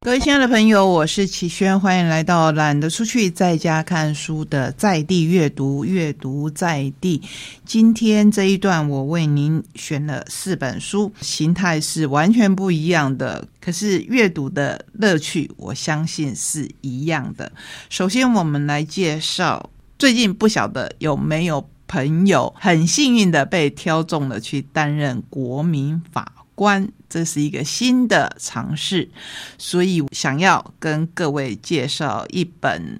[0.00, 7.20] 各位亲爱的朋友，我是齐轩，欢迎来到懒得出去在家看书的在地阅读，阅读在地。
[7.64, 17.50] 今天这一段我为您选了四本书，形态是完全不一样的，可是阅读的乐趣我相信是一样的。
[17.88, 26.88] 首先，我们来介绍，最近不晓得有没有朋友很幸运的被挑中了去担任国民法关。
[27.08, 29.08] 这是一个新的尝试，
[29.56, 32.98] 所以想要跟各位介绍一本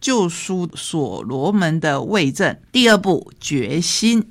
[0.00, 4.22] 旧书《所罗门的卫证》第二部《决心》。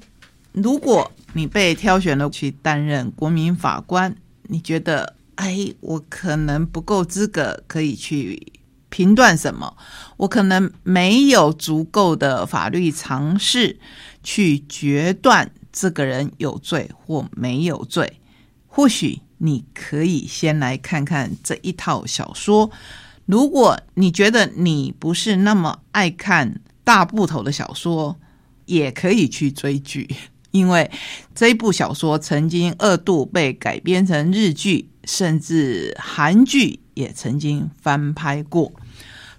[0.53, 8.53] 如果你被挑选了去担任国民法官，你觉得哎，我可能不够资格可以去
[8.89, 9.75] 评断什么，
[10.15, 13.77] 我可能没有足够的法律常识
[14.23, 18.19] 去决断这个人有罪或没有罪。
[18.77, 22.69] 或许你可以先来看看这一套小说。
[23.25, 28.15] 如果你觉得你不是那么爱看大部头的小说，
[28.67, 30.07] 也可以去追剧，
[30.51, 30.91] 因为
[31.33, 38.69] 这部小说曾经二度被改编成日剧，甚至韩剧也曾经翻拍过。《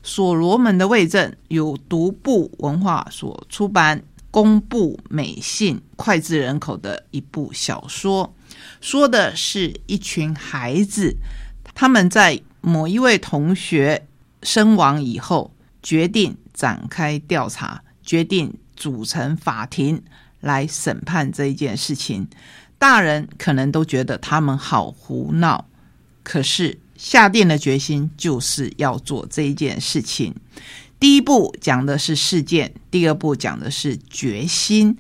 [0.03, 4.03] 所罗门的卫证》由独步文化所出版，
[4.33, 8.35] 公布美信脍炙人口的一部小说。
[8.81, 11.17] 说的是一群孩子，
[11.75, 14.07] 他们在某一位同学
[14.43, 20.03] 身亡以后，决定展开调查，决定组成法庭
[20.41, 22.29] 来审判这一件事情。
[22.79, 25.67] 大人可能都觉得他们好胡闹，
[26.23, 30.35] 可是下定了决心，就是要做这一件事情。
[31.01, 34.97] 第一步讲的是事件，第二步讲的是决心，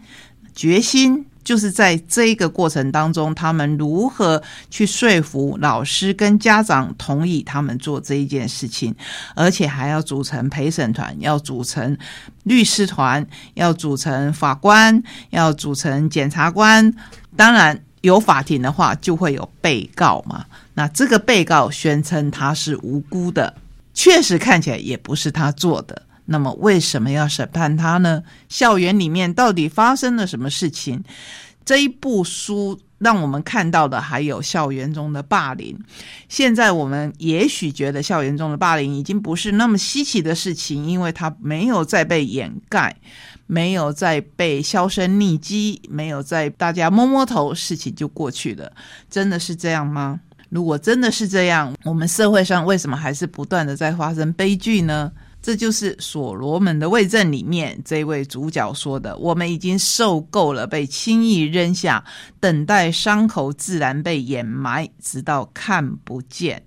[0.54, 1.26] 决心。
[1.48, 8.94] 就是在这个过程当中，他们如何去说服老师跟家长同意他们做这一件事情，
[9.34, 11.96] 而且还要组成陪审团，要组成
[12.42, 16.92] 律师团，要组成法官，要组成检察官。
[17.34, 20.44] 当然，有法庭的话，就会有被告嘛。
[20.74, 23.54] 那这个被告宣称他是无辜的，
[23.94, 26.02] 确实看起来也不是他做的。
[26.30, 28.22] 那么为什么要审判他呢？
[28.48, 31.02] 校园里面到底发生了什么事情？
[31.64, 35.78] 这一部书让我们看到的还有校园中的霸凌。
[36.28, 42.96] 现在我们也许觉得校园中的霸凌已经不是那么稀奇的事情，因为它没有再被掩盖，
[43.46, 48.72] 没有再被销声匿迹，没有在大家摸摸头，事情就过去了。
[49.10, 50.20] 真的是这样吗？
[50.50, 55.12] 如果真的是这样，我们社会上为什么还是不断的在发生悲剧呢？
[55.40, 62.04] 这就是《所罗门的卫证》里面这位主角说的：“我们已经受够了被轻易扔下，
[62.40, 66.62] 等待伤口自然被掩埋，直到看不见。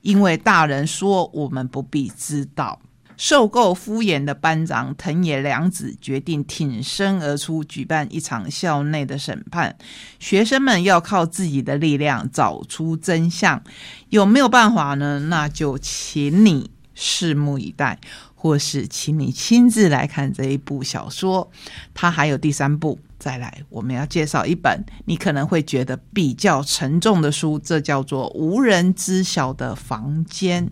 [0.00, 2.80] 因为大人说我们不必知道。”
[3.16, 9.76] 受够敷衍的班长藤野良子决定挺身而出，举办一场校内的审判。
[10.18, 13.62] 学生们要靠自己的力量找出真相，
[14.08, 15.20] 有没有办法呢？
[15.28, 16.72] 那就请你。
[16.96, 17.98] 拭目以待，
[18.34, 21.50] 或是请你亲自来看这一部小说。
[21.92, 30.66] 它还有第三部，再来我们要介绍一本你可能会觉得比较沉重的书，这叫做《无人知晓的房间》，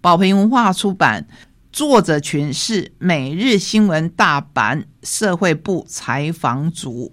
[0.00, 1.26] 宝瓶文化出版，
[1.72, 7.12] 作者群是每日新闻大阪社会部采访组。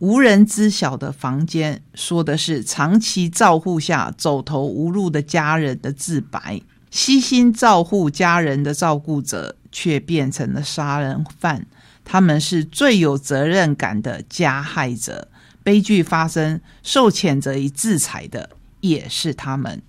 [0.06, 6.60] 《无人知晓的房间》说的是长期照护下走投无路的家人的自白。
[6.90, 11.66] 悉心照护家人的照顾者，却变成了杀人犯。
[12.04, 15.28] 他们是最有责任感的加害者。
[15.62, 18.48] 悲剧发生，受谴责与制裁的
[18.80, 19.82] 也是他们。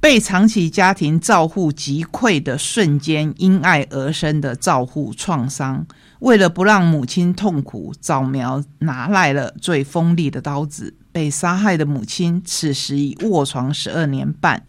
[0.00, 5.86] 被长期家庭照护击溃的瞬间，因爱而生的照护创伤。
[6.20, 10.94] 为了不让母亲痛苦，早苗拿来了最锋利的刀子。
[11.12, 14.64] 被杀害的母亲，此时已卧床十二年半。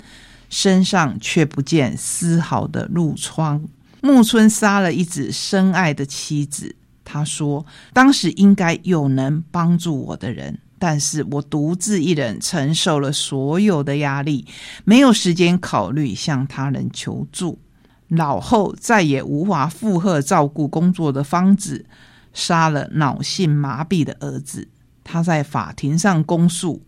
[0.51, 3.63] 身上却不见丝毫的褥疮。
[4.01, 6.75] 木村杀了一直深爱的妻子。
[7.03, 14.45] 他说：“当时应该有能帮助我的人，但是我独自一人承受了所有的压力，
[14.85, 17.59] 没有时间考虑向他人求助。
[18.07, 21.85] 老后再也无法负荷照顾工作的方子，
[22.33, 24.67] 杀了脑性麻痹的儿子。
[25.03, 26.81] 他在法庭上供述。”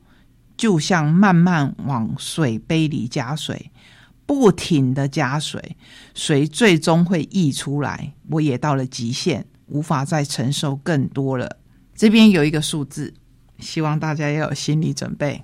[0.56, 3.72] 就像慢慢往水杯里加水，
[4.26, 5.76] 不停的加水，
[6.14, 8.14] 水最终会溢出来。
[8.30, 11.58] 我也到了极限，无法再承受更多了。
[11.96, 13.14] 这边有一个数字，
[13.60, 15.44] 希望大家要有心理准备：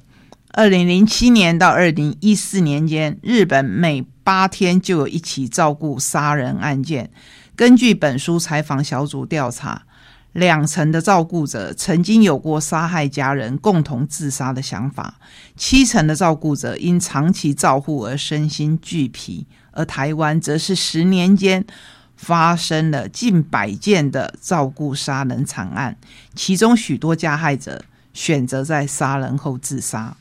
[0.49, 7.11] 二零零七年到二零一四年间，日本每八天就有一起照顾杀人案件。
[7.55, 9.85] 根据本书采访小组调查，
[10.33, 15.15] 两成的照顾者曾经有过杀害家人、共同自杀的想法；
[15.55, 19.45] 七成的照顾者因长期照护而身心俱疲。
[19.71, 21.63] 而台湾则是十年间
[22.15, 25.95] 发生了近百件的照顾杀人惨案，
[26.35, 27.81] 其中许多加害者
[28.13, 30.15] 选择在杀人后自杀。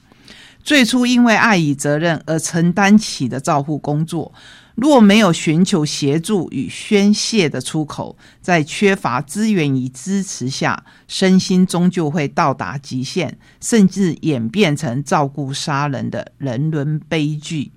[0.62, 4.32] 最初因为爱与责任而承担起的照护工作，
[4.80, 17.72] 若没有寻求协助与宣泄的出口，在缺乏资源与支持下，身心终究会到达极限，甚至演变成照顾杀人的人伦悲剧。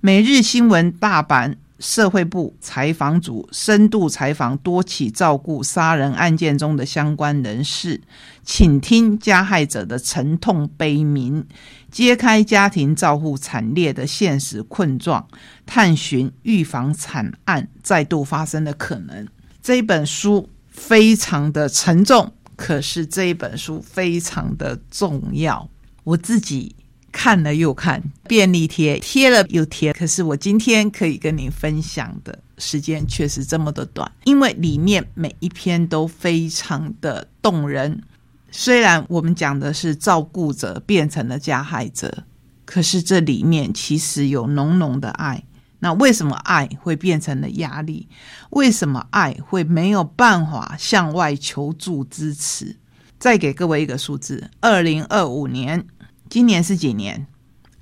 [0.00, 8.00] 每日新闻大阪社会部采访组深度采访多起照顾杀人案件中的相关人士，
[8.44, 11.44] 倾听加害者的沉痛悲鸣，
[11.90, 15.26] 揭开家庭照护惨烈的现实困状，
[15.64, 19.26] 探寻预防惨案再度发生的可能。
[19.62, 25.68] 这一本书非常的沉重，可是这一本书非常的重要。
[26.04, 26.76] 我自己。
[27.12, 29.92] 看了又看，便利贴贴了又贴。
[29.92, 38.02] 可是我今天可以跟你分享的时间却是这么的短，因为里面每一篇都非常的动人。
[38.50, 42.24] 虽然我们讲的是照顾者变成了加害者，
[42.64, 45.44] 可是这里面其实有浓浓的爱。
[45.78, 48.08] 那为什么爱会变成了压力？
[48.50, 52.76] 为什么爱会没有办法向外求助支持？
[53.18, 55.86] 再给各位一个数字：二零二五年。
[56.30, 57.26] 今年是几年？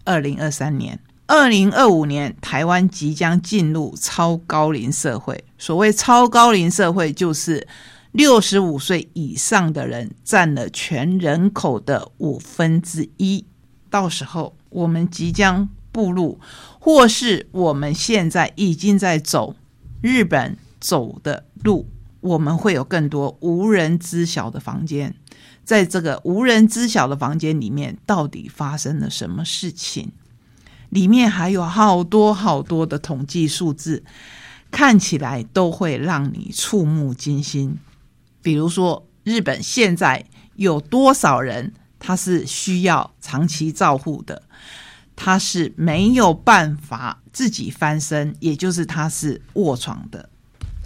[0.05, 5.45] 二零二三年、二零二五年，台湾即将进入超高龄社会。
[5.59, 7.69] 所谓超高龄社会，就是
[8.11, 13.45] 六十五岁以上的人占了全人口的五分之一。
[13.91, 16.41] 到时候，我们即将步入，
[16.81, 19.55] 或是我们现在已经在走
[20.01, 21.87] 日本走的路，
[22.23, 25.15] 我们会有更多无人知晓的房间。
[25.69, 30.09] 在这个无人知晓的房间里面，到底发生了什么事情？
[30.89, 34.03] 里面还有好多好多的统计数字，
[34.71, 37.77] 看起来都会让你触目惊心。
[38.41, 40.25] 比如说，日本现在
[40.57, 44.41] 有多少人他是需要长期照护的？
[45.15, 50.31] 他是没有办法自己翻身，也就是他是卧床的。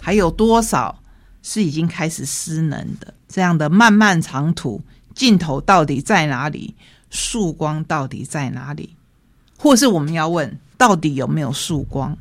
[0.01, 0.99] 还有多少？
[1.41, 4.83] 是已经开始失能的这样的漫漫长途，
[5.15, 6.75] 尽头到底在哪里？
[7.09, 8.95] 曙光到底在哪里？
[9.57, 12.15] 或是我们要问，到底有没有曙光？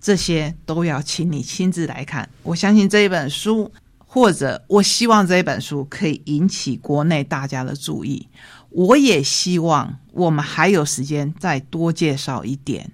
[0.00, 2.28] 这些都要请你亲自来看。
[2.42, 8.26] 我相信这一本书，或者我希望这一本书可以引起国内大家的注意。
[8.70, 12.90] 我也希望我们还有时间再多介绍一点，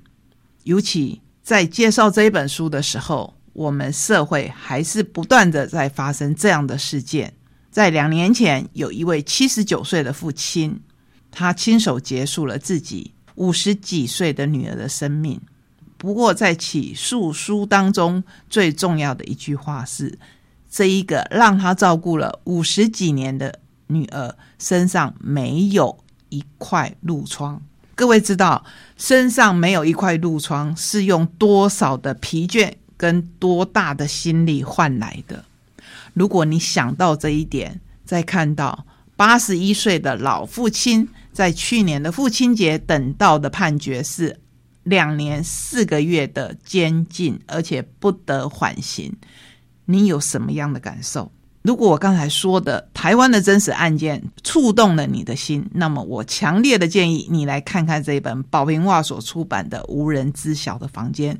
[0.64, 3.32] 尤其在介绍这一本书的时候。
[3.52, 7.32] 我们社会还是不断的在发生这样的事件。
[7.70, 10.80] 在两年前，有一位七十九岁的父亲，
[11.30, 15.40] 他亲手结束了自己五十几岁的女儿的生命。
[15.96, 20.18] 不过，在起诉书当中，最重要的一句话是：
[20.70, 25.98] 这一个让他照顾了五十几年的女儿身上没有
[26.30, 27.60] 一块褥疮。
[27.94, 28.64] 各位知道，
[28.96, 32.72] 身上没有一块褥疮是用多少的疲倦？
[33.00, 35.42] 跟多大的心力换来的？
[36.12, 38.84] 如果你想到这一点，再看到
[39.16, 44.38] 八十一岁的老父亲在去年的父亲节等到的判决是
[44.82, 49.10] 两年四个月的监禁，而且不得缓刑，
[49.86, 51.32] 你有什么样的感受？
[51.62, 61.34] 如果我刚才说的台湾的真实案件触动了你的心，那么我强烈的建议你来看看这一本宝平话所出版的《无人知晓的房间》。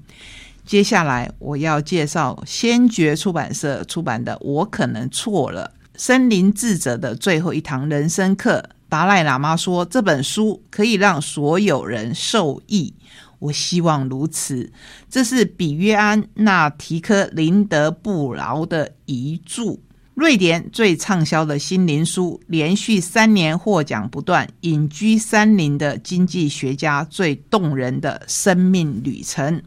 [0.64, 8.64] 接下来我要介绍先觉出版社出版的《我可能错了：森林智者的最后一堂人生课》。
[8.88, 12.92] 达赖喇嘛说这本书可以让所有人受益，
[13.38, 14.72] 我希望如此。
[15.08, 19.78] 这是比约安·纳提科·林德布劳的遗著，
[20.14, 24.48] 瑞典最畅销的心灵书，连续三年获奖不断。
[24.62, 29.62] 隐居山林的经济学家最动人的生命旅程。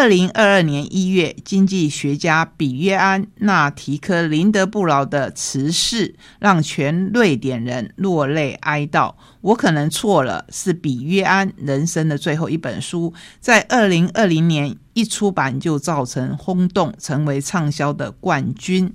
[0.00, 9.16] 二零二二年一月，经济学家比约安·纳提科·林德布劳的辞世让全瑞典人落泪哀悼。
[9.48, 18.92] 我可能错了，是比约安人生的最后一本书，在二零二零年一出版就造成轰动，成为畅销的冠军。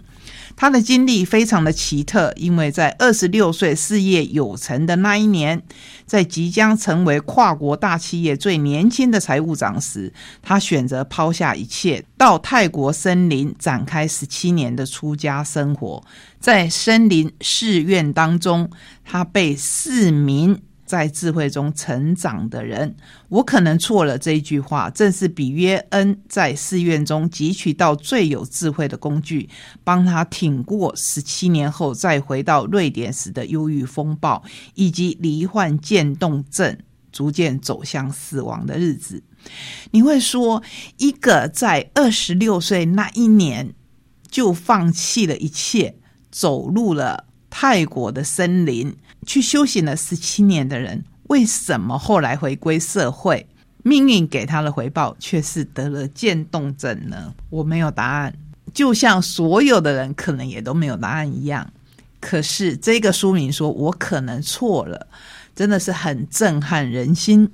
[0.55, 5.63] 他的经历非常的奇特，因为在二十六岁事业有成的那一年，
[6.05, 16.03] 在即将成为跨国大企业最年轻的财务长时，他选择抛下一切，到泰国森林展开十七年的出家生活。
[16.43, 18.69] 在森林寺院当中，
[19.05, 20.61] 他被市民。
[20.85, 22.95] 在智慧中成长的人，
[23.29, 24.17] 我可能错了。
[24.17, 29.49] 这一句话正是比约恩在寺院中汲取到最有智慧的工具，
[29.83, 34.43] 帮他挺过十七年后再回到瑞典时的忧郁风暴，
[34.75, 36.77] 以及罹患渐冻症、
[37.11, 39.23] 逐渐走向死亡的日子。
[39.91, 40.61] 你会说，
[40.97, 43.73] 一个在二十六岁那一年
[44.29, 45.95] 就放弃了一切，
[46.33, 48.93] 走入了泰国的森林？
[49.25, 53.47] 去修行了十七年的人，为什么后来回归社会，
[53.83, 57.33] 命运给他的回报却是得了渐冻症呢？
[57.49, 58.33] 我没有答案，
[58.73, 61.71] 就像所有的人可能也都没有答案一样。
[62.19, 65.07] 可是这个书名说我可能错了，
[65.55, 67.49] 真的是很震撼人心。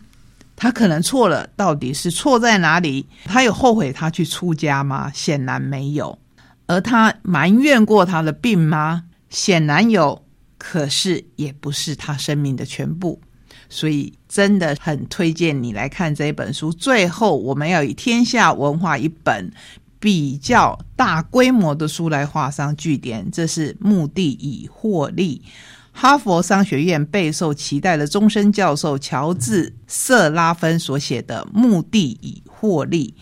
[0.56, 3.08] 他可能错了，到底是错在哪里？
[3.24, 5.10] 他有后悔他去出家吗？
[5.14, 6.19] 显然没有。
[6.70, 9.04] 而他埋怨过他的病吗？
[9.30, 10.24] 显然有。
[10.62, 13.22] 可是也不是他生命的全部，
[13.70, 16.70] 所以真的很推荐你来看这本书。
[16.70, 19.50] 最后，我们要以天下文化一本
[20.02, 25.42] 比较大规模的书来画上句点，这是目的以获利。
[25.94, 33.16] 哈佛商学院备受期待的终身教授乔治·瑟拉芬所写的《目的以获利》，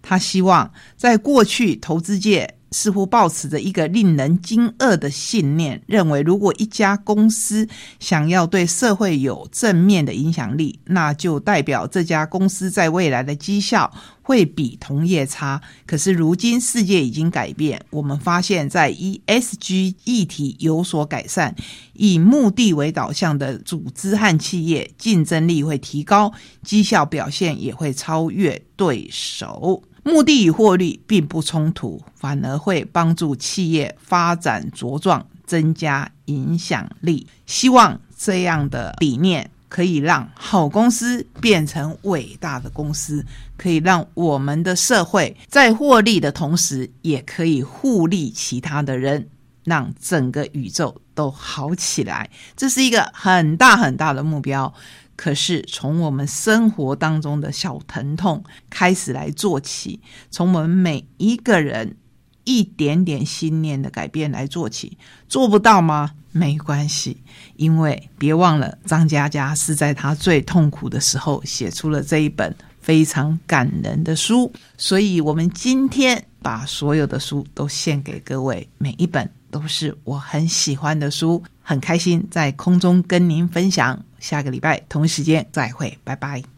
[0.00, 2.54] 他希望在过去投资界。
[2.70, 15.60] 似乎抱持着一个令人惊愕的信念，认为如果一家公司想要对社会有正面的影响力，那就代表这家公司在未来的绩效会比同业差。
[15.86, 21.54] 可是如今世界已经改变，我们发现，在 ESG 议题有所改善，
[21.94, 26.32] 以目的为导向的组织和企业竞争力会提高，
[26.62, 29.82] 绩效表现也会超越对手。
[30.08, 37.26] 目的与获利并不冲突，反而会帮助企业发展茁壮，增加影响力。
[37.44, 43.22] 希望这样的理念可以让好公司变成伟大的公司，
[43.58, 49.28] 可以让我们的社会在获利的同时，也可以互利其他的人，
[49.64, 52.30] 让整个宇宙都好起来。
[52.56, 54.72] 这是一个很大很大的目标。
[55.18, 61.96] 可是，从我们生活当中的小疼痛开始来做起，从我们每一个人
[62.44, 64.96] 一点点信念的改变来做起，
[65.28, 66.12] 做不到吗？
[66.30, 67.20] 没关系，
[67.56, 84.00] 因为别忘了，张嘉佳是在他最痛苦的时候写出了这一本非常感人的书，所以我们今天把所有的书都献给各位，每一本都是我很喜欢的书，很开心在空中跟您分享。
[84.18, 86.57] 下个礼拜同一时间再会，拜拜。